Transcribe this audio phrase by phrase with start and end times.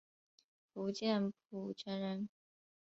[0.73, 2.27] 福建浦城人。